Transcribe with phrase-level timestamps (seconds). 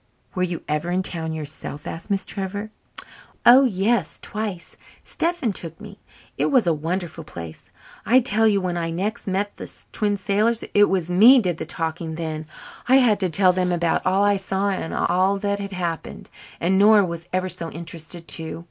[0.33, 2.71] "Were you ever in town yourself?" asked Miss Trevor.
[3.45, 4.75] "Oh, yes, twice.
[5.03, 5.99] Stephen took me.
[6.39, 7.69] It was a wonderful place.
[8.03, 11.67] I tell you, when I next met the Twin Sailors it was me did the
[11.67, 12.47] talking then.
[12.87, 16.31] I had to tell them about all I saw and all that had happened.
[16.59, 18.59] And Nora was ever so interested too.